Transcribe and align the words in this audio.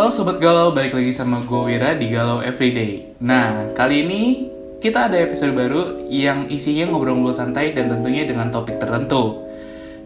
Halo 0.00 0.08
Sobat 0.08 0.40
Galau, 0.40 0.72
balik 0.72 0.96
lagi 0.96 1.12
sama 1.12 1.44
gue 1.44 1.60
Wira 1.60 1.92
di 1.92 2.08
Galau 2.08 2.40
Everyday. 2.40 3.20
Nah, 3.20 3.68
kali 3.76 4.00
ini 4.00 4.48
kita 4.80 5.12
ada 5.12 5.20
episode 5.20 5.52
baru 5.52 6.08
yang 6.08 6.48
isinya 6.48 6.88
ngobrol-ngobrol 6.88 7.36
santai 7.36 7.76
dan 7.76 7.92
tentunya 7.92 8.24
dengan 8.24 8.48
topik 8.48 8.80
tertentu. 8.80 9.44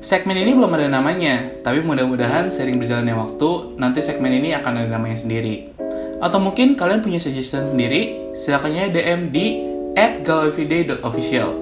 Segmen 0.03 0.35
ini 0.35 0.51
belum 0.51 0.75
ada 0.75 0.91
namanya, 0.91 1.47
tapi 1.63 1.79
mudah-mudahan 1.87 2.51
sering 2.51 2.83
berjalannya 2.83 3.15
waktu, 3.15 3.79
nanti 3.79 4.03
segmen 4.03 4.35
ini 4.35 4.51
akan 4.59 4.83
ada 4.83 4.99
namanya 4.99 5.15
sendiri. 5.15 5.71
Atau 6.19 6.43
mungkin 6.43 6.75
kalian 6.75 6.99
punya 6.99 7.23
suggestion 7.23 7.63
sendiri, 7.63 8.35
silakannya 8.35 8.91
DM 8.91 9.31
di 9.31 9.63
at 9.95 10.27
galaueveryday.official 10.27 11.55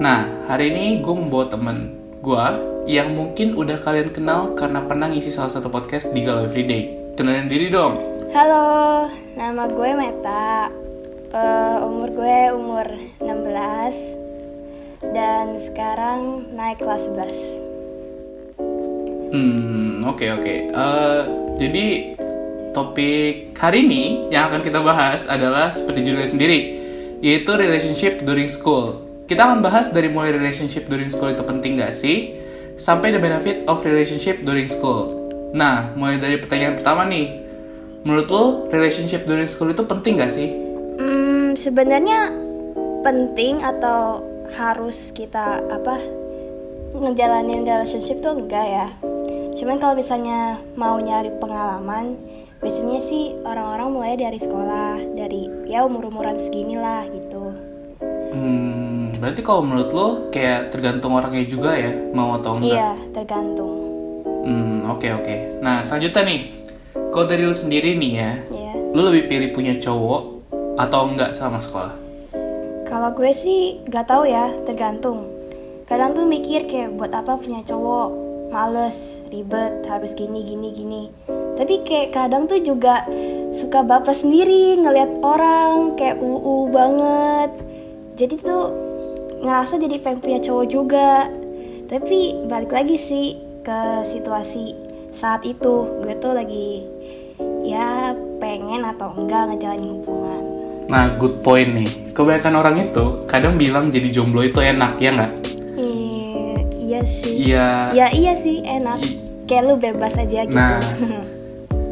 Nah, 0.00 0.24
hari 0.48 0.72
ini 0.72 1.04
gue 1.04 1.12
membawa 1.12 1.52
temen 1.52 2.00
gue 2.24 2.44
yang 2.88 3.12
mungkin 3.12 3.52
udah 3.60 3.76
kalian 3.76 4.08
kenal 4.08 4.56
karena 4.56 4.88
pernah 4.88 5.12
ngisi 5.12 5.28
salah 5.28 5.52
satu 5.52 5.68
podcast 5.68 6.16
di 6.16 6.24
Galau 6.24 6.48
Everyday 6.48 6.97
Kenalin 7.18 7.50
diri 7.50 7.66
dong. 7.66 7.98
Halo, 8.30 9.10
nama 9.34 9.66
gue 9.66 9.90
Meta. 9.90 10.70
Uh, 11.34 11.82
umur 11.90 12.14
gue 12.14 12.38
umur 12.54 12.86
16 13.18 15.10
dan 15.18 15.58
sekarang 15.58 16.46
naik 16.54 16.78
kelas 16.78 17.10
11. 17.10 19.34
Hmm, 19.34 20.06
oke 20.06 20.14
okay, 20.14 20.30
oke. 20.30 20.46
Okay. 20.46 20.70
Uh, 20.70 21.26
jadi 21.58 22.14
topik 22.70 23.50
hari 23.58 23.82
ini 23.82 24.30
yang 24.30 24.54
akan 24.54 24.62
kita 24.62 24.78
bahas 24.78 25.26
adalah 25.26 25.74
seperti 25.74 26.06
judulnya 26.06 26.30
sendiri, 26.30 26.60
yaitu 27.18 27.50
relationship 27.58 28.22
during 28.22 28.46
school. 28.46 29.02
Kita 29.26 29.42
akan 29.42 29.58
bahas 29.58 29.90
dari 29.90 30.06
mulai 30.06 30.30
relationship 30.30 30.86
during 30.86 31.10
school 31.10 31.34
itu 31.34 31.42
penting 31.42 31.82
gak 31.82 31.98
sih, 31.98 32.38
sampai 32.78 33.10
the 33.10 33.18
benefit 33.18 33.66
of 33.66 33.82
relationship 33.82 34.46
during 34.46 34.70
school. 34.70 35.17
Nah, 35.52 35.96
mulai 35.96 36.20
dari 36.20 36.36
pertanyaan 36.36 36.76
pertama 36.76 37.08
nih. 37.08 37.48
Menurut 38.04 38.28
lo, 38.28 38.44
relationship 38.68 39.24
during 39.24 39.48
school 39.48 39.72
itu 39.72 39.84
penting 39.84 40.20
gak 40.20 40.32
sih? 40.32 40.52
Hmm, 41.00 41.56
sebenarnya 41.56 42.32
penting 43.02 43.64
atau 43.64 44.24
harus 44.56 45.12
kita 45.12 45.60
apa 45.68 46.00
ngejalanin 46.96 47.68
relationship 47.68 48.20
tuh 48.24 48.36
enggak 48.36 48.66
ya. 48.66 48.88
Cuman 49.58 49.76
kalau 49.82 49.94
misalnya 49.98 50.56
mau 50.78 50.96
nyari 51.02 51.34
pengalaman, 51.36 52.16
biasanya 52.62 53.02
sih 53.02 53.36
orang-orang 53.44 53.88
mulai 53.92 54.14
dari 54.16 54.38
sekolah, 54.38 55.02
dari 55.18 55.68
ya 55.68 55.84
umur-umuran 55.84 56.38
segini 56.38 56.78
lah 56.78 57.04
gitu. 57.10 57.52
Hmm, 58.32 59.16
berarti 59.18 59.40
kalau 59.42 59.66
menurut 59.66 59.90
lo 59.90 60.08
kayak 60.30 60.70
tergantung 60.70 61.16
orangnya 61.16 61.44
juga 61.44 61.74
ya, 61.74 61.92
mau 62.14 62.38
atau 62.38 62.56
enggak? 62.56 62.72
Iya, 62.72 62.90
tergantung. 63.12 63.97
Hmm, 64.44 64.86
oke 64.86 65.02
okay, 65.02 65.10
oke. 65.14 65.24
Okay. 65.24 65.38
Nah, 65.62 65.82
selanjutnya 65.82 66.22
nih. 66.26 66.40
Kalau 67.08 67.24
dari 67.24 67.42
lu 67.48 67.56
sendiri 67.56 67.96
nih 67.96 68.12
ya, 68.14 68.30
yeah. 68.52 68.74
lu 68.92 69.00
lebih 69.08 69.32
pilih 69.32 69.50
punya 69.56 69.80
cowok 69.80 70.44
atau 70.76 71.08
enggak 71.08 71.32
selama 71.32 71.58
sekolah? 71.58 71.94
Kalau 72.84 73.10
gue 73.12 73.32
sih 73.32 73.80
gak 73.88 74.08
tahu 74.08 74.28
ya, 74.28 74.52
tergantung. 74.64 75.28
Kadang 75.88 76.12
tuh 76.12 76.28
mikir 76.28 76.68
kayak 76.68 76.96
buat 77.00 77.12
apa 77.16 77.40
punya 77.40 77.64
cowok, 77.64 78.08
males, 78.52 79.24
ribet, 79.32 79.84
harus 79.88 80.12
gini 80.12 80.44
gini 80.44 80.68
gini. 80.72 81.02
Tapi 81.56 81.80
kayak 81.84 82.12
kadang 82.12 82.44
tuh 82.44 82.60
juga 82.60 83.08
suka 83.56 83.82
baper 83.82 84.12
sendiri 84.12 84.78
ngelihat 84.78 85.10
orang 85.24 85.96
kayak 85.96 86.20
uu 86.20 86.68
banget. 86.68 87.50
Jadi 88.20 88.34
tuh 88.40 88.72
ngerasa 89.42 89.80
jadi 89.80 89.96
pengen 90.00 90.20
punya 90.20 90.38
cowok 90.44 90.66
juga. 90.68 91.28
Tapi 91.88 92.44
balik 92.52 92.68
lagi 92.68 93.00
sih, 93.00 93.47
ke 93.68 93.80
situasi 94.08 94.72
saat 95.12 95.44
itu. 95.44 96.00
Gue 96.00 96.16
tuh 96.16 96.32
lagi 96.32 96.88
ya 97.68 98.16
pengen 98.40 98.88
atau 98.88 99.12
enggak 99.12 99.52
ngejalanin 99.52 100.00
hubungan. 100.00 100.42
Nah 100.88 101.20
good 101.20 101.44
point 101.44 101.68
nih. 101.76 102.16
Kebanyakan 102.16 102.54
orang 102.56 102.76
itu 102.88 103.20
kadang 103.28 103.60
bilang 103.60 103.92
jadi 103.92 104.08
jomblo 104.08 104.40
itu 104.40 104.64
enak 104.64 104.96
ya 104.96 105.12
nggak? 105.12 105.32
Iya, 105.76 106.56
iya 106.80 107.00
sih. 107.04 107.34
Iya. 107.44 107.68
Ya 107.92 108.06
iya 108.08 108.32
sih 108.32 108.64
enak. 108.64 109.04
I 109.04 109.20
kayak 109.44 109.62
lu 109.68 109.74
bebas 109.76 110.16
aja 110.16 110.48
gitu. 110.48 110.56
Nah. 110.56 110.80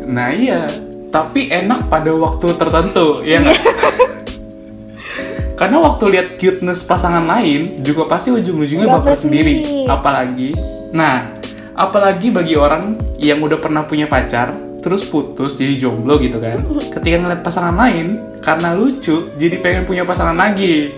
Nah 0.09 0.32
iya. 0.32 0.65
Tapi 1.12 1.53
enak 1.53 1.92
pada 1.92 2.09
waktu 2.16 2.56
tertentu 2.56 3.20
ya 3.20 3.44
nggak? 3.44 3.53
Iya. 3.53 3.75
karena 5.60 5.81
waktu 5.81 6.04
lihat 6.12 6.36
cuteness 6.36 6.84
pasangan 6.84 7.25
lain 7.25 7.81
juga 7.81 8.04
pasti 8.04 8.28
ujung-ujungnya 8.28 8.92
baper 8.97 9.12
sendiri. 9.12 9.60
sendiri. 9.60 9.88
Apalagi 9.88 10.50
nah 10.97 11.35
apalagi 11.76 12.32
bagi 12.32 12.56
orang 12.56 12.97
yang 13.20 13.44
udah 13.44 13.60
pernah 13.60 13.84
punya 13.84 14.09
pacar 14.09 14.56
terus 14.81 15.04
putus 15.04 15.60
jadi 15.60 15.76
jomblo 15.76 16.16
gitu 16.16 16.41
kan 16.41 16.64
ketika 16.88 17.16
ngeliat 17.20 17.44
pasangan 17.44 17.76
lain 17.76 18.16
karena 18.41 18.72
lucu 18.72 19.28
jadi 19.37 19.60
pengen 19.60 19.84
punya 19.84 20.09
pasangan 20.09 20.34
lagi 20.34 20.91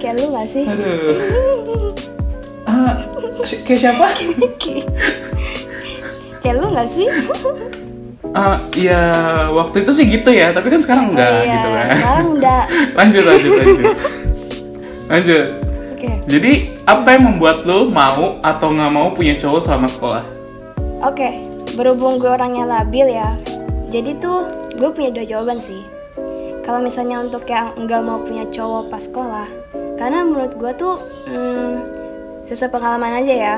kayak 0.00 0.16
lu 0.16 0.32
gak 0.32 0.48
sih 0.48 0.64
aduh 0.64 1.16
uh, 2.64 2.94
kayak 3.68 3.80
siapa 3.80 4.06
kayak 6.42 6.56
lu 6.56 6.66
gak 6.72 6.88
sih 6.88 7.08
Uh, 8.36 8.60
ya 8.76 9.00
waktu 9.48 9.80
itu 9.80 9.96
sih 9.96 10.04
gitu 10.04 10.28
ya, 10.28 10.52
tapi 10.52 10.68
kan 10.68 10.76
sekarang 10.76 11.16
enggak 11.16 11.24
oh, 11.24 11.40
iya, 11.40 11.52
gitu 11.56 11.68
kan. 11.72 11.86
Sekarang 11.88 12.26
udah. 12.36 12.60
lanjut 13.00 13.24
lanjut 13.24 13.52
lanjut. 13.56 13.96
lanjut. 15.08 15.46
Okay. 15.96 16.20
Jadi 16.28 16.52
apa 16.84 17.16
yang 17.16 17.24
membuat 17.32 17.64
lo 17.64 17.88
mau 17.88 18.36
atau 18.44 18.68
nggak 18.68 18.92
mau 18.92 19.08
punya 19.16 19.32
cowok 19.32 19.60
selama 19.64 19.88
sekolah? 19.88 20.24
Oke, 21.00 21.24
okay. 21.24 21.32
berhubung 21.72 22.20
gue 22.20 22.28
orangnya 22.28 22.68
labil 22.68 23.16
ya, 23.16 23.32
jadi 23.88 24.12
tuh 24.20 24.44
gue 24.76 24.92
punya 24.92 25.08
dua 25.08 25.24
jawaban 25.24 25.64
sih. 25.64 25.80
Kalau 26.60 26.84
misalnya 26.84 27.24
untuk 27.24 27.48
yang 27.48 27.72
nggak 27.80 28.02
mau 28.04 28.20
punya 28.20 28.44
cowok 28.44 28.92
pas 28.92 29.08
sekolah, 29.08 29.48
karena 29.96 30.20
menurut 30.20 30.52
gue 30.60 30.72
tuh 30.76 31.00
hmm, 31.32 31.74
sesuai 32.44 32.76
pengalaman 32.76 33.24
aja 33.24 33.32
ya. 33.32 33.56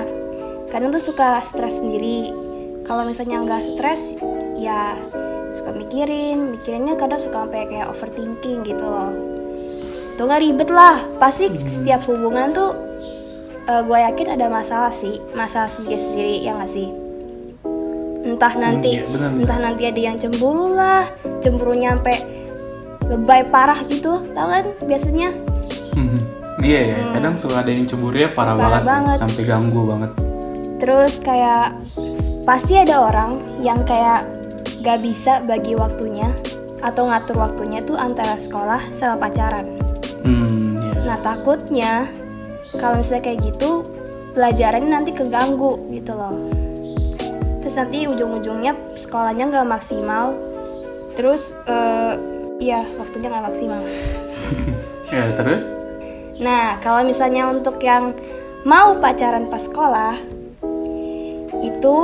Kadang 0.71 0.95
tuh 0.95 1.03
suka 1.03 1.43
stres 1.43 1.83
sendiri. 1.83 2.31
Kalau 2.87 3.03
misalnya 3.03 3.43
nggak 3.43 3.67
stres, 3.75 4.15
ya 4.55 4.95
suka 5.51 5.75
mikirin, 5.75 6.55
mikirinnya 6.55 6.95
kadang 6.95 7.19
suka 7.19 7.51
sampai 7.51 7.67
kayak 7.67 7.91
overthinking 7.91 8.63
gitu 8.63 8.87
loh 8.87 9.38
tuh 10.19 10.27
nggak 10.27 10.43
ribet 10.43 10.71
lah 10.75 10.99
pasti 11.23 11.47
hmm. 11.47 11.63
setiap 11.71 12.03
hubungan 12.11 12.51
tuh 12.51 12.75
uh, 13.71 13.83
gue 13.87 13.99
yakin 14.03 14.35
ada 14.35 14.51
masalah 14.51 14.91
sih 14.91 15.23
masalah 15.39 15.71
sendiri 15.71 15.95
sendiri 15.95 16.35
ya 16.43 16.59
nggak 16.59 16.73
sih 16.75 16.91
entah 18.27 18.51
hmm, 18.51 18.63
nanti 18.67 18.91
hmm, 18.99 19.15
ya, 19.15 19.29
entah 19.47 19.59
nanti 19.63 19.83
ada 19.87 20.01
yang 20.03 20.19
cemburu 20.19 20.75
lah 20.75 21.07
cemburu 21.39 21.79
nyampe 21.79 22.19
lebay 23.07 23.47
parah 23.47 23.79
gitu 23.87 24.27
tau 24.35 24.51
kan 24.51 24.67
biasanya 24.83 25.31
hmm, 25.95 26.21
iya 26.67 26.81
ya 26.83 26.97
hmm. 26.99 27.15
kadang 27.15 27.35
suka 27.39 27.63
ada 27.63 27.71
yang 27.71 27.87
cemburu 27.87 28.19
ya 28.19 28.29
parah, 28.29 28.59
parah 28.59 28.83
banget, 28.83 28.91
banget. 28.91 29.17
Sih, 29.17 29.23
sampai 29.23 29.43
ganggu 29.47 29.83
banget 29.87 30.11
terus 30.83 31.15
kayak 31.23 31.79
pasti 32.43 32.75
ada 32.75 33.07
orang 33.07 33.39
yang 33.63 33.87
kayak 33.87 34.27
gak 34.83 34.99
bisa 34.99 35.43
bagi 35.47 35.79
waktunya 35.79 36.27
atau 36.83 37.11
ngatur 37.11 37.37
waktunya 37.39 37.83
tuh 37.83 37.99
antara 37.99 38.39
sekolah 38.39 38.79
sama 38.95 39.19
pacaran. 39.19 39.88
Nah 41.09 41.17
takutnya 41.25 42.05
kalau 42.77 43.01
misalnya 43.01 43.33
kayak 43.33 43.41
gitu 43.49 43.81
pelajarannya 44.37 44.93
nanti 44.93 45.17
keganggu 45.17 45.81
gitu 45.89 46.13
loh. 46.13 46.37
Terus 47.65 47.75
nanti 47.81 48.05
ujung-ujungnya 48.05 48.77
sekolahnya 48.93 49.49
nggak 49.49 49.69
maksimal. 49.73 50.37
Terus 51.17 51.57
uh, 51.65 52.21
ya 52.61 52.85
waktunya 53.01 53.33
nggak 53.33 53.47
maksimal. 53.49 53.81
ya 55.17 55.33
terus? 55.33 55.73
Nah 56.45 56.77
kalau 56.85 57.01
misalnya 57.09 57.49
untuk 57.49 57.81
yang 57.81 58.13
mau 58.69 59.01
pacaran 59.01 59.49
pas 59.49 59.65
sekolah 59.65 60.21
itu 61.65 61.99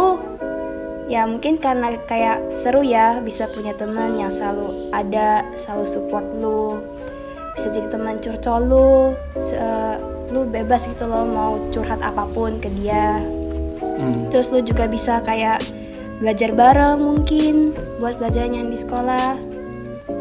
ya 1.12 1.29
mungkin 1.29 1.61
karena 1.61 1.93
kayak 2.09 2.56
seru 2.56 2.81
ya 2.81 3.21
bisa 3.21 3.45
punya 3.53 3.77
teman 3.77 4.17
yang 4.17 4.33
selalu 4.33 4.89
ada 4.91 5.45
selalu 5.61 5.85
support 5.85 6.25
lu 6.41 6.81
bisa 7.65 7.81
jadi 7.81 7.89
teman 7.97 8.21
curcol 8.21 8.61
lu 8.69 8.85
uh, 9.57 9.97
lu 10.29 10.45
bebas 10.45 10.85
gitu 10.85 11.09
loh 11.09 11.25
mau 11.25 11.57
curhat 11.73 11.97
apa 12.05 12.29
pun 12.29 12.61
ke 12.61 12.69
dia. 12.77 13.25
Hmm. 13.81 14.29
terus 14.29 14.53
lu 14.53 14.61
juga 14.61 14.85
bisa 14.85 15.25
kayak 15.25 15.65
belajar 16.21 16.53
bareng 16.53 17.01
mungkin 17.01 17.73
buat 18.05 18.21
belajarnya 18.21 18.69
di 18.69 18.77
sekolah. 18.77 19.41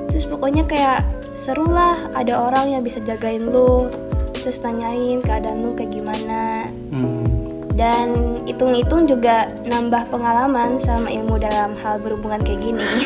Terus 0.08 0.24
pokoknya 0.24 0.64
kayak 0.64 1.04
seru 1.36 1.68
lah 1.68 2.08
ada 2.16 2.48
orang 2.48 2.80
yang 2.80 2.82
bisa 2.86 3.04
jagain 3.04 3.44
lu 3.44 3.92
terus 4.40 4.64
tanyain 4.64 5.20
keadaan 5.20 5.68
lu 5.68 5.76
kayak 5.76 6.00
gimana. 6.00 6.72
Hmm. 6.96 7.28
dan 7.74 8.40
hitung-hitung 8.46 9.04
juga 9.10 9.50
nambah 9.66 10.14
pengalaman 10.14 10.78
sama 10.78 11.10
ilmu 11.10 11.42
dalam 11.42 11.74
hal 11.82 12.00
berhubungan 12.00 12.40
kayak 12.40 12.72
gini. 12.72 12.88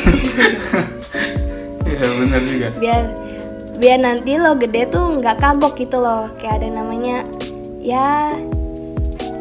Iya 1.87 2.03
benar 2.19 2.41
juga. 2.43 2.67
Biar 2.83 3.03
biar 3.77 4.01
nanti 4.01 4.41
lo 4.41 4.57
gede 4.57 4.89
tuh 4.89 5.21
nggak 5.21 5.37
kagok 5.37 5.77
gitu 5.77 6.01
loh 6.01 6.29
kayak 6.41 6.65
ada 6.65 6.81
namanya 6.81 7.21
ya 7.81 8.33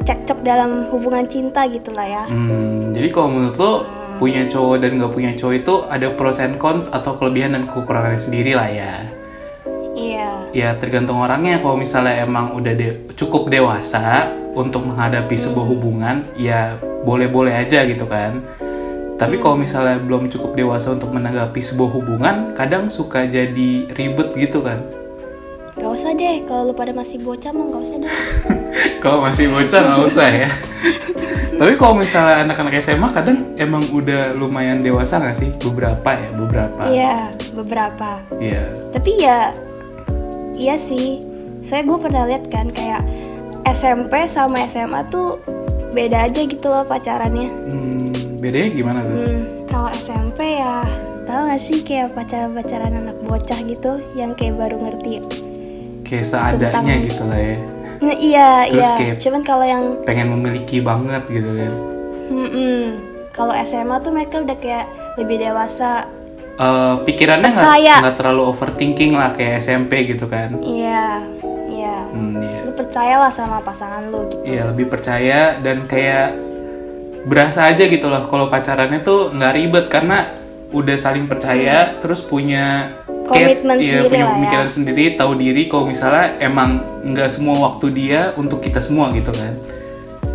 cekcok 0.07 0.45
dalam 0.47 0.87
hubungan 0.93 1.27
cinta 1.27 1.67
gitu 1.67 1.91
lah 1.91 2.07
ya 2.07 2.25
hmm, 2.29 2.95
jadi 2.95 3.09
kalau 3.11 3.29
menurut 3.33 3.57
lo 3.59 3.73
punya 4.17 4.49
cowok 4.49 4.77
dan 4.81 4.91
nggak 4.97 5.13
punya 5.13 5.31
cowok 5.37 5.55
itu 5.55 5.75
ada 5.93 6.07
pros 6.17 6.41
and 6.41 6.57
cons 6.57 6.89
atau 6.89 7.21
kelebihan 7.21 7.53
dan 7.53 7.69
kekurangannya 7.69 8.21
sendiri 8.21 8.57
lah 8.57 8.69
ya. 8.73 8.93
Iya. 9.97 10.29
Ya 10.57 10.69
tergantung 10.77 11.21
orangnya. 11.21 11.61
Kalau 11.61 11.77
misalnya 11.77 12.25
emang 12.25 12.57
udah 12.57 12.73
de- 12.73 13.13
cukup 13.17 13.53
dewasa 13.53 14.33
untuk 14.57 14.89
menghadapi 14.89 15.37
sebuah 15.37 15.67
hubungan, 15.69 16.25
ya 16.37 16.81
boleh-boleh 17.05 17.53
aja 17.53 17.85
gitu 17.85 18.09
kan. 18.09 18.41
Tapi 19.17 19.41
kalau 19.41 19.57
misalnya 19.57 19.97
belum 19.97 20.29
cukup 20.29 20.53
dewasa 20.53 20.93
untuk 20.93 21.09
menanggapi 21.17 21.57
sebuah 21.57 21.91
hubungan, 21.97 22.53
kadang 22.53 22.93
suka 22.93 23.25
jadi 23.25 23.89
ribet 23.97 24.37
gitu 24.37 24.61
kan. 24.61 24.85
Gak 25.77 25.93
usah 25.93 26.13
deh, 26.17 26.45
kalau 26.49 26.73
lu 26.73 26.75
pada 26.77 26.93
masih 26.93 27.21
bocah 27.21 27.53
mah 27.53 27.65
gak 27.69 27.83
usah 27.85 27.97
deh. 28.01 28.15
Kalau 29.03 29.21
masih 29.21 29.53
bocah 29.53 29.81
nggak 29.87 30.03
usah 30.09 30.29
ya. 30.29 30.49
Tapi 31.61 31.73
kalau 31.81 31.97
misalnya 31.97 32.45
anak-anak 32.45 32.75
SMA 32.85 33.09
kadang 33.17 33.57
emang 33.57 33.85
udah 33.89 34.37
lumayan 34.37 34.85
dewasa 34.85 35.17
nggak 35.17 35.37
sih? 35.37 35.49
Beberapa 35.57 36.11
ya, 36.13 36.29
beberapa. 36.37 36.83
Iya, 36.85 37.17
beberapa. 37.57 38.11
Iya. 38.37 38.73
Tapi 38.93 39.11
ya, 39.17 39.57
iya 40.53 40.77
sih. 40.77 41.25
Saya 41.65 41.85
gue 41.89 41.97
pernah 41.97 42.29
lihat 42.29 42.53
kan 42.53 42.69
kayak 42.69 43.01
SMP 43.65 44.29
sama 44.29 44.69
SMA 44.69 45.09
tuh 45.09 45.41
beda 45.97 46.29
aja 46.29 46.45
gitu 46.45 46.69
loh 46.69 46.85
pacarannya. 46.85 47.49
Hmm, 47.73 48.06
bedanya 48.47 48.71
gimana 48.71 49.01
tuh? 49.03 49.17
Hmm, 49.19 49.43
kalau 49.67 49.91
SMP 49.93 50.39
ya, 50.57 50.87
tau 51.23 51.41
gak 51.45 51.59
sih 51.59 51.83
kayak 51.83 52.15
pacaran-pacaran 52.15 52.93
anak 52.97 53.19
bocah 53.21 53.59
gitu 53.61 53.93
yang 54.15 54.33
kayak 54.33 54.55
baru 54.55 54.77
ngerti. 54.79 55.21
Kayak 56.03 56.25
seadanya 56.25 56.71
Tentang- 56.73 57.03
gitu 57.03 57.23
lah 57.27 57.41
ya. 57.41 57.57
Nah, 57.97 58.15
iya, 58.15 58.49
Terus 58.63 58.77
iya. 58.79 58.91
kayak- 58.95 59.19
Cuman 59.19 59.43
kalau 59.43 59.65
yang 59.65 59.85
Pengen 60.05 60.29
memiliki 60.31 60.79
banget 60.79 61.23
gitu 61.27 61.51
kan. 61.51 61.73
Mm-mm. 62.29 62.79
Kalau 63.31 63.53
SMA 63.55 63.97
tuh 64.01 64.13
mereka 64.13 64.41
udah 64.41 64.57
kayak 64.57 64.87
lebih 65.17 65.41
dewasa. 65.41 66.07
Eh, 66.57 66.95
pikirannya 67.05 67.53
nggak 67.53 68.17
terlalu 68.17 68.49
overthinking 68.49 69.13
lah 69.13 69.33
kayak 69.33 69.61
SMP 69.61 70.07
gitu 70.07 70.25
kan. 70.25 70.57
Iya, 70.57 71.21
iya. 71.69 71.97
Hmm, 72.09 72.41
iya. 72.41 72.65
Lu 72.65 72.73
percayalah 72.73 73.29
sama 73.29 73.61
pasangan 73.61 74.09
lu 74.09 74.25
gitu. 74.31 74.41
Iya 74.47 74.73
lebih 74.73 74.89
percaya 74.89 75.61
dan 75.61 75.85
kayak 75.85 76.33
berasa 77.27 77.67
aja 77.67 77.91
gitu 77.91 78.07
loh 78.07 78.23
kalau 78.31 78.47
pacarannya 78.47 79.03
tuh 79.03 79.35
nggak 79.35 79.53
ribet 79.59 79.87
karena 79.91 80.31
udah 80.71 80.95
saling 80.95 81.27
percaya 81.27 81.99
terus 81.99 82.23
punya 82.23 82.95
Komitmen 83.27 83.83
iya, 83.83 84.07
sendiri 84.07 84.07
punya 84.07 84.23
lah 84.23 84.31
ya. 84.31 84.37
pemikiran 84.39 84.69
sendiri 84.71 85.05
tahu 85.19 85.33
diri 85.35 85.63
kalau 85.67 85.91
misalnya 85.91 86.39
emang 86.39 86.87
nggak 87.03 87.27
semua 87.27 87.59
waktu 87.67 87.87
dia 87.91 88.31
untuk 88.39 88.63
kita 88.63 88.79
semua 88.79 89.11
gitu 89.13 89.35
kan 89.35 89.55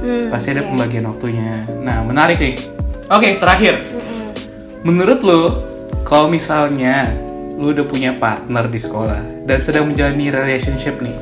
Hmm, 0.01 0.33
pasti 0.33 0.49
ada 0.49 0.65
iya. 0.65 0.69
pembagian 0.73 1.05
waktunya 1.13 1.69
nah 1.77 2.01
menarik 2.01 2.41
nih 2.41 2.57
oke 3.05 3.37
terakhir 3.37 3.85
Mm-mm. 3.85 4.33
menurut 4.81 5.21
lo 5.21 5.61
kalau 6.01 6.25
misalnya 6.25 7.05
lu 7.53 7.69
udah 7.69 7.85
punya 7.85 8.17
partner 8.17 8.65
di 8.65 8.81
sekolah 8.81 9.45
dan 9.45 9.61
sedang 9.61 9.85
menjalani 9.93 10.33
relationship 10.33 10.97
nih 11.05 11.13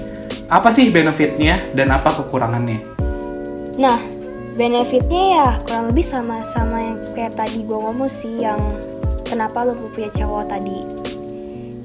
apa 0.48 0.72
sih 0.72 0.96
benefitnya 0.96 1.60
dan 1.76 1.92
apa 1.92 2.24
kekurangannya 2.24 2.80
Nah, 3.80 3.96
benefitnya 4.60 5.24
ya 5.40 5.48
kurang 5.64 5.88
lebih 5.88 6.04
sama-sama 6.04 6.84
yang 6.84 7.00
kayak 7.16 7.32
tadi 7.40 7.64
gue 7.64 7.80
ngomong 7.80 8.12
sih 8.12 8.44
yang 8.44 8.60
kenapa 9.24 9.64
lu 9.64 9.72
punya 9.96 10.12
cowok 10.12 10.52
tadi. 10.52 10.84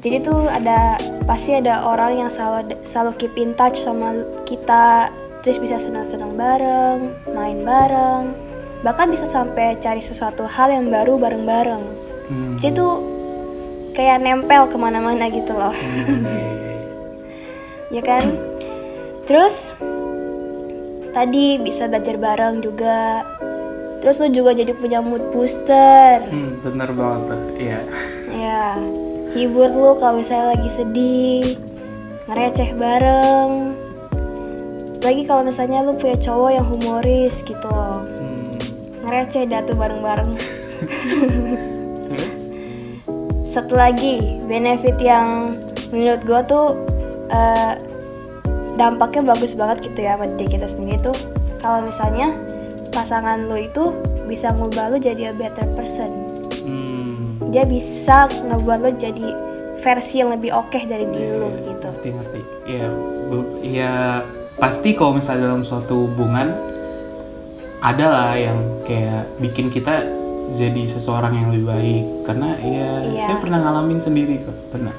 Jadi 0.03 0.17
tuh 0.27 0.51
ada 0.51 0.99
pasti 1.25 1.55
ada 1.55 1.87
orang 1.87 2.27
yang 2.27 2.29
selalu 2.29 2.75
selalu 2.83 3.15
keep 3.15 3.35
in 3.39 3.55
touch 3.55 3.79
sama 3.79 4.27
kita, 4.43 5.09
terus 5.47 5.63
bisa 5.63 5.79
senang-senang 5.79 6.35
bareng, 6.35 7.15
main 7.31 7.63
bareng, 7.63 8.35
bahkan 8.83 9.07
bisa 9.07 9.31
sampai 9.31 9.79
cari 9.79 10.03
sesuatu 10.03 10.45
hal 10.45 10.75
yang 10.75 10.91
baru 10.91 11.15
bareng-bareng. 11.17 11.85
Hmm. 12.27 12.59
Jadi 12.59 12.75
tuh 12.75 12.93
kayak 13.95 14.19
nempel 14.19 14.67
ke 14.67 14.77
mana-mana 14.77 15.31
gitu 15.31 15.55
loh. 15.55 15.73
Hmm, 15.73 16.27
iya, 16.27 16.43
iya, 16.43 16.75
iya. 16.75 16.83
ya 17.97 18.03
kan? 18.03 18.25
Terus 19.25 19.73
tadi 21.15 21.63
bisa 21.63 21.87
belajar 21.87 22.19
bareng 22.19 22.61
juga. 22.61 23.23
Terus 24.03 24.21
lu 24.21 24.29
juga 24.35 24.53
jadi 24.53 24.77
punya 24.77 25.01
mood 25.01 25.33
booster. 25.33 26.21
Hmm, 26.29 26.61
bener 26.61 26.93
banget 26.93 27.33
tuh. 27.33 27.41
Iya. 27.57 27.81
Ya, 28.35 28.75
hibur 29.31 29.71
lu 29.71 29.95
kalau 29.95 30.19
misalnya 30.19 30.59
lagi 30.59 30.67
sedih, 30.67 31.55
ngereceh 32.27 32.75
bareng. 32.75 33.71
Lagi 35.07 35.23
kalau 35.23 35.47
misalnya 35.47 35.87
lu 35.87 35.95
punya 35.95 36.19
cowok 36.19 36.51
yang 36.51 36.67
humoris 36.67 37.47
gitu 37.47 37.63
loh. 37.71 38.03
Hmm. 38.19 38.43
Ngereceh 39.07 39.47
dah 39.47 39.63
tuh 39.63 39.79
bareng-bareng. 39.79 40.35
Terus? 42.11 42.37
Satu 43.47 43.79
lagi, 43.79 44.43
benefit 44.51 44.99
yang 44.99 45.55
menurut 45.95 46.19
gue 46.27 46.41
tuh 46.51 46.75
eh, 47.31 47.94
dampaknya 48.75 49.23
bagus 49.27 49.53
banget 49.53 49.85
gitu 49.85 49.99
ya 50.01 50.15
sama 50.15 50.27
diri 50.35 50.51
kita 50.51 50.67
sendiri 50.67 50.99
tuh. 51.01 51.17
Kalau 51.59 51.81
misalnya 51.81 52.35
pasangan 52.91 53.47
lo 53.47 53.55
itu 53.55 53.95
bisa 54.25 54.53
ngubah 54.53 54.91
lo 54.91 54.97
jadi 54.97 55.31
a 55.31 55.35
better 55.35 55.67
person. 55.75 56.11
Hmm. 56.63 57.39
Dia 57.49 57.63
bisa 57.63 58.27
ngebuat 58.31 58.79
lo 58.81 58.91
jadi 58.93 59.27
versi 59.77 60.19
yang 60.19 60.31
lebih 60.31 60.51
oke 60.51 60.79
dari 60.81 61.07
diri 61.07 61.35
lo 61.35 61.51
gitu. 61.61 61.89
Ngerti 61.89 62.09
ngerti. 62.11 62.41
Iya. 62.65 62.87
bu- 63.25 63.59
Iya 63.59 63.93
pasti 64.55 64.93
kalau 64.93 65.17
misalnya 65.17 65.49
dalam 65.49 65.63
suatu 65.63 66.07
hubungan 66.07 66.55
ada 67.81 68.07
lah 68.07 68.31
yang 68.33 68.57
kayak 68.83 69.29
bikin 69.37 69.69
kita 69.69 70.07
jadi 70.55 70.83
seseorang 70.85 71.35
yang 71.35 71.49
lebih 71.51 71.67
baik 71.67 72.05
karena 72.23 72.49
ya 72.57 72.91
Iya. 73.03 73.21
saya 73.21 73.37
pernah 73.39 73.59
ngalamin 73.59 73.99
sendiri 73.99 74.41
kok 74.41 74.57
pernah 74.71 74.95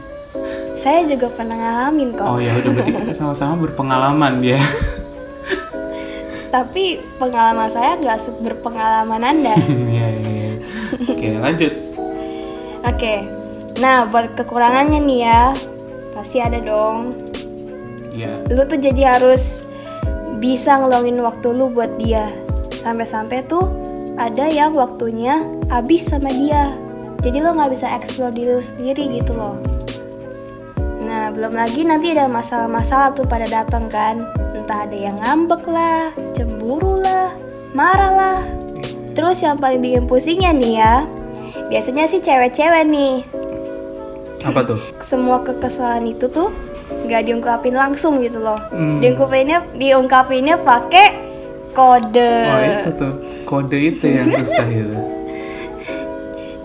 Saya 0.85 1.01
juga 1.09 1.33
pernah 1.33 1.57
ngalamin 1.57 2.13
kok. 2.13 2.29
oh 2.29 2.37
ya 2.37 2.53
udah 2.61 2.71
berarti 2.77 2.91
kita 2.93 3.13
sama-sama 3.17 3.57
berpengalaman 3.65 4.45
ya 4.45 4.61
Tapi 6.53 7.01
pengalaman 7.17 7.67
saya 7.73 7.97
nggak 7.97 8.21
berpengalaman 8.45 9.21
Anda. 9.25 9.57
Iya 9.91 10.07
iya 10.13 10.29
iya. 10.29 10.51
oke 11.09 11.27
lanjut 11.41 11.73
Oke. 12.85 13.25
Nah, 13.81 14.05
buat 14.05 14.37
kekurangannya 14.37 15.01
nih 15.01 15.19
ya, 15.25 15.49
pasti 16.13 16.37
ada 16.37 16.61
dong. 16.61 17.17
Iya 18.15 18.39
lu 18.47 18.63
tuh 18.63 18.79
jadi 18.79 19.19
harus 19.19 19.67
bisa 20.39 20.79
ngeluangin 20.79 21.19
waktu 21.19 21.47
lu 21.51 21.68
buat 21.68 21.92
dia 21.99 22.31
sampai-sampai 22.80 23.44
tuh 23.49 23.68
ada 24.15 24.47
yang 24.47 24.71
waktunya 24.71 25.44
habis 25.68 26.07
sama 26.07 26.31
dia 26.31 26.71
jadi 27.19 27.44
lo 27.44 27.57
nggak 27.59 27.75
bisa 27.75 27.92
explore 27.92 28.31
diri 28.31 28.56
lu 28.56 28.63
sendiri 28.63 29.19
gitu 29.19 29.35
loh 29.35 29.59
belum 31.35 31.51
lagi 31.51 31.83
nanti 31.83 32.15
ada 32.15 32.31
masalah-masalah 32.31 33.11
tuh 33.11 33.27
pada 33.27 33.44
datang 33.44 33.92
kan. 33.92 34.23
Entah 34.56 34.87
ada 34.87 34.95
yang 34.95 35.19
ngambek 35.19 35.68
lah 35.68 36.15
cemburu 36.31 37.04
lah 37.04 37.30
marah 37.75 38.13
lah. 38.15 38.39
Terus 39.11 39.44
yang 39.44 39.59
paling 39.59 39.83
bikin 39.83 40.07
pusingnya 40.07 40.56
nih 40.56 40.80
ya 40.80 40.95
biasanya 41.68 42.07
sih 42.07 42.23
cewek-cewek 42.23 42.87
nih. 42.87 43.27
Apa 44.47 44.63
tuh? 44.63 44.80
Semua 45.04 45.44
kekesalan 45.44 46.07
itu 46.07 46.31
tuh 46.31 46.56
nggak 46.87 47.27
diungkapin 47.27 47.75
langsung 47.75 48.23
gitu 48.23 48.39
loh. 48.39 48.57
Hmm. 48.71 49.04
diungkapinnya 49.04 49.59
diungkapinnya 49.75 50.56
pakai 50.63 51.19
kode. 51.75 52.35
Oh 52.47 52.61
itu 52.63 52.89
tuh. 52.95 53.13
Kode 53.44 53.77
itu 53.77 54.06
yang 54.07 54.31
susah 54.31 54.68
itu 54.71 54.97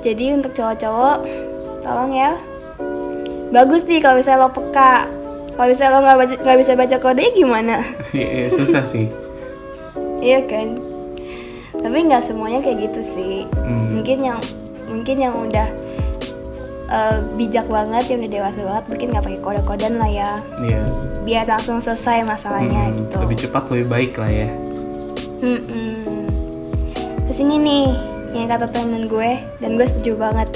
jadi 0.05 0.25
untuk 0.33 0.53
cowok-cowok 0.57 1.19
tolong 1.85 2.13
ya 2.17 2.33
bagus 3.51 3.83
nih 3.85 3.99
kalau 3.99 4.17
misalnya 4.17 4.43
lo 4.43 4.51
peka. 4.51 5.07
Kalau 5.51 5.69
misalnya 5.69 5.93
lo 5.93 6.01
nggak 6.01 6.19
baca 6.19 6.35
nggak 6.37 6.59
bisa 6.59 6.73
baca 6.73 6.97
kodenya 6.97 7.31
gimana? 7.33 7.75
Iya, 8.13 8.29
iya, 8.29 8.47
susah 8.51 8.83
sih. 8.83 9.07
Iya 10.19 10.45
kan? 10.45 10.81
Tapi 11.73 11.97
nggak 12.03 12.23
semuanya 12.23 12.61
kayak 12.61 12.89
gitu 12.89 13.01
sih. 13.03 13.35
Hmm. 13.57 13.95
mungkin 13.95 14.19
yang 14.23 14.41
mungkin 14.85 15.17
yang 15.19 15.35
udah 15.41 15.69
eh, 16.89 17.17
bijak 17.35 17.67
banget 17.67 18.05
yang 18.07 18.19
udah 18.21 18.33
dewasa 18.33 18.61
banget 18.61 18.85
mungkin 18.87 19.07
nggak 19.11 19.25
pakai 19.25 19.41
kode-koden 19.41 19.95
lah 19.97 20.11
ya. 20.11 20.31
Iya. 20.59 20.83
biar 21.21 21.45
langsung 21.45 21.79
selesai 21.79 22.25
masalahnya 22.25 22.89
Hmm, 22.89 22.97
gitu. 22.97 23.17
lebih 23.21 23.39
cepat 23.39 23.63
lebih 23.69 23.87
baik 23.87 24.13
lah 24.17 24.31
ya. 24.31 24.49
Mm-mm. 25.39 26.27
Terus 27.23 27.39
ini 27.39 27.57
nih 27.57 27.85
yang 28.33 28.49
kata 28.49 28.67
temen 28.67 29.05
gue 29.05 29.31
dan 29.59 29.77
gue 29.77 29.85
setuju 29.85 30.17
banget. 30.19 30.49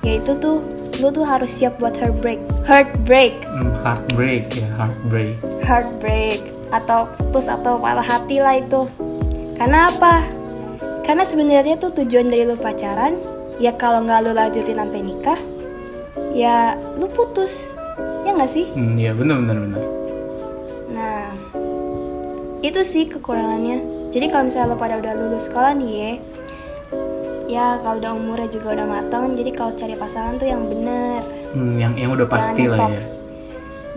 Yaitu 0.00 0.36
tuh 0.36 0.60
lu 1.00 1.08
tuh 1.08 1.24
harus 1.24 1.48
siap 1.48 1.80
buat 1.80 1.96
heartbreak. 1.96 2.38
Heartbreak. 2.68 3.40
Hmm, 3.48 3.72
heartbreak 3.80 4.52
ya 4.52 4.68
heartbreak. 4.76 5.40
Heartbreak. 5.64 6.40
Atau 6.70 7.08
putus 7.16 7.48
atau 7.48 7.80
patah 7.80 8.04
hati 8.04 8.38
lah 8.38 8.60
itu. 8.60 8.86
Karena 9.56 9.88
apa? 9.88 10.22
Karena 11.02 11.24
sebenarnya 11.24 11.80
tuh 11.80 11.90
tujuan 12.04 12.28
dari 12.28 12.44
lu 12.46 12.54
pacaran 12.60 13.16
ya 13.58 13.74
kalau 13.74 14.04
nggak 14.04 14.20
lu 14.28 14.32
lanjutin 14.36 14.78
sampai 14.78 15.00
nikah 15.00 15.40
ya 16.36 16.76
lu 17.00 17.08
putus. 17.08 17.72
Ya 18.28 18.36
nggak 18.36 18.52
sih? 18.52 18.68
Hmm, 18.76 19.00
iya 19.00 19.16
benar 19.16 19.40
benar 19.40 19.56
benar. 19.64 19.82
Nah, 20.92 21.32
itu 22.60 22.80
sih 22.84 23.08
kekurangannya. 23.08 23.80
Jadi 24.12 24.26
kalau 24.28 24.50
misalnya 24.50 24.74
lo 24.74 24.76
pada 24.76 25.00
udah 25.00 25.14
lulus 25.16 25.48
sekolah 25.48 25.72
nih 25.78 25.92
ya, 25.96 26.12
ya 27.50 27.82
kalau 27.82 27.98
udah 27.98 28.12
umurnya 28.14 28.48
juga 28.48 28.68
udah 28.72 28.86
matang 28.88 29.34
jadi 29.34 29.50
kalau 29.50 29.72
cari 29.74 29.94
pasangan 29.94 30.38
tuh 30.38 30.46
yang 30.46 30.62
bener 30.64 31.20
Hmm, 31.50 31.74
yang 31.76 31.98
yang 31.98 32.14
udah 32.14 32.24
pasti 32.24 32.62
jangan 32.62 32.78
lah 32.78 32.88
ya. 32.88 33.00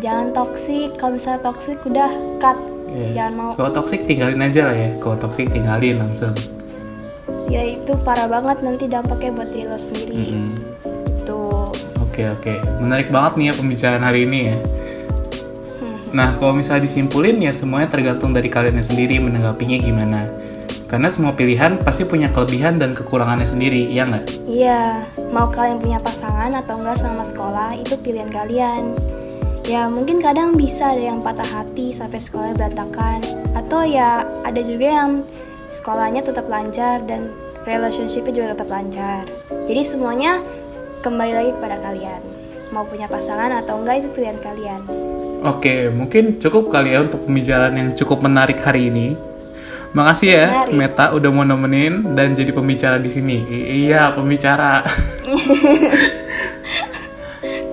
jangan 0.01 0.27
toksik 0.33 0.89
kalau 0.97 1.13
misalnya 1.13 1.41
toksik 1.41 1.77
udah 1.83 2.09
cut 2.37 2.57
Iya. 2.89 3.09
jangan 3.11 3.33
mau 3.33 3.49
Kalau 3.53 3.71
toxic 3.71 4.05
tinggalin 4.05 4.37
aja 4.39 4.69
lah 4.69 4.75
ya. 4.75 4.89
Kalau 4.97 5.17
toxic 5.17 5.49
tinggalin 5.49 5.97
langsung. 5.97 6.29
ya 7.45 7.61
itu 7.63 7.93
parah 7.99 8.25
banget 8.25 8.61
nanti 8.61 8.85
dampaknya 8.85 9.33
buat 9.33 9.49
diri 9.49 9.65
lo 9.65 9.77
sendiri 9.77 10.17
Mm-mm. 10.29 10.53
tuh 11.23 11.69
Oke 11.99 12.25
oke, 12.27 12.53
menarik 12.79 13.09
banget 13.09 13.33
nih 13.35 13.45
ya 13.49 13.53
pembicaraan 13.55 14.01
hari 14.01 14.19
ini 14.23 14.39
ya. 14.47 14.57
Nah 16.11 16.37
kalau 16.37 16.53
misalnya 16.53 16.85
disimpulin 16.85 17.37
ya 17.37 17.49
semuanya 17.49 17.89
tergantung 17.89 18.29
dari 18.29 18.45
kalian 18.45 18.77
sendiri 18.79 19.17
menanggapinya 19.17 19.77
gimana. 19.79 20.19
Karena 20.93 21.09
semua 21.09 21.33
pilihan 21.33 21.81
pasti 21.81 22.05
punya 22.05 22.29
kelebihan 22.29 22.77
dan 22.77 22.93
kekurangannya 22.93 23.49
sendiri, 23.49 23.89
ya 23.89 24.05
nggak? 24.05 24.29
Iya, 24.45 25.09
mau 25.33 25.49
kalian 25.49 25.81
punya 25.81 25.97
pasangan 25.97 26.53
atau 26.53 26.77
enggak 26.77 27.01
sama 27.01 27.25
sekolah 27.25 27.73
itu 27.73 27.97
pilihan 27.97 28.29
kalian. 28.29 28.93
Ya 29.65 29.89
mungkin 29.89 30.21
kadang 30.21 30.53
bisa 30.53 30.93
ada 30.93 31.01
yang 31.01 31.17
patah 31.17 31.49
hati 31.49 31.89
sampai 31.89 32.19
sekolahnya 32.19 32.59
berantakan 32.59 33.23
Atau 33.55 33.87
ya 33.87 34.27
ada 34.43 34.59
juga 34.59 34.91
yang 34.91 35.23
sekolahnya 35.71 36.19
tetap 36.19 36.51
lancar 36.51 36.99
dan 37.07 37.31
relationshipnya 37.63 38.35
juga 38.35 38.47
tetap 38.59 38.67
lancar 38.67 39.23
Jadi 39.63 39.81
semuanya 39.87 40.43
kembali 40.99 41.31
lagi 41.31 41.51
kepada 41.55 41.79
kalian 41.79 42.21
Mau 42.75 42.83
punya 42.83 43.07
pasangan 43.07 43.55
atau 43.63 43.79
enggak 43.79 44.03
itu 44.03 44.11
pilihan 44.11 44.43
kalian 44.43 44.83
Oke, 45.47 45.87
mungkin 45.87 46.43
cukup 46.43 46.67
kali 46.67 46.95
ya 46.95 47.07
untuk 47.07 47.23
pembicaraan 47.23 47.75
yang 47.75 47.91
cukup 47.99 48.23
menarik 48.23 48.63
hari 48.63 48.87
ini. 48.87 49.11
Makasih 49.93 50.29
ya, 50.33 50.45
Menarik. 50.49 50.73
Meta 50.73 51.05
udah 51.13 51.29
mau 51.29 51.45
nemenin 51.45 52.17
dan 52.17 52.33
jadi 52.33 52.49
pembicara 52.49 52.97
di 52.97 53.13
sini. 53.13 53.45
I- 53.45 53.85
iya, 53.85 54.09
pembicara. 54.09 54.81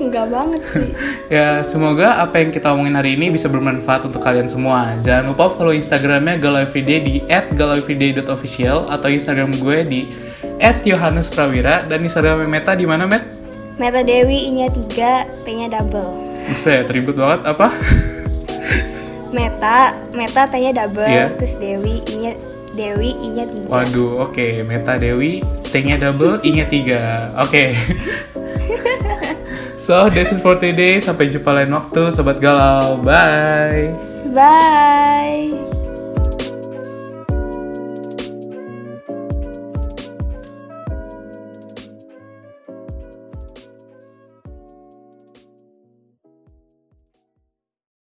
Enggak 0.01 0.33
banget 0.33 0.63
sih 0.65 0.89
ya, 1.37 1.61
semoga 1.63 2.19
apa 2.19 2.41
yang 2.41 2.51
kita 2.51 2.73
omongin 2.73 2.97
hari 2.97 3.15
ini 3.21 3.31
bisa 3.31 3.47
bermanfaat 3.53 4.09
untuk 4.09 4.19
kalian 4.25 4.49
semua. 4.49 4.97
Jangan 5.05 5.31
lupa 5.31 5.53
follow 5.53 5.77
Instagramnya 5.77 6.41
Galau 6.41 6.65
Everyday 6.65 6.99
di 7.05 7.15
@galaueveryday.official 7.29 8.89
atau 8.89 9.09
Instagram 9.13 9.55
gue 9.61 9.79
di 9.85 10.01
@yohanesprawira 10.59 11.85
dan 11.87 12.01
Instagram 12.03 12.49
Meta 12.49 12.73
di 12.75 12.89
mana, 12.89 13.05
Met? 13.05 13.23
Meta 13.77 14.01
Dewi 14.01 14.51
I-nya 14.51 14.69
3, 14.73 15.45
T-nya 15.47 15.69
double 15.69 16.27
Buset, 16.49 16.89
ribut 16.91 17.15
banget 17.17 17.45
apa? 17.47 17.69
Meta, 19.31 19.95
Meta 20.13 20.43
T-nya 20.47 20.73
double, 20.75 21.07
Iya. 21.07 21.27
terus 21.35 21.55
Dewi 21.57 22.03
I-nya 22.07 22.33
Dewi 22.71 23.19
I-nya 23.19 23.45
3 23.47 23.67
Waduh, 23.67 24.23
oke. 24.23 24.63
Meta 24.63 24.95
Dewi, 24.95 25.43
T-nya 25.71 25.99
double, 25.99 26.39
I-nya 26.43 26.67
3. 26.67 27.35
Oke. 27.43 27.75
so, 29.87 30.07
this 30.11 30.31
is 30.31 30.39
for 30.39 30.55
today. 30.55 31.03
Sampai 31.03 31.31
jumpa 31.31 31.51
lain 31.51 31.75
waktu, 31.75 32.15
Sobat 32.15 32.39
Galau. 32.39 32.99
Bye! 33.03 33.91
Bye. 34.31 35.80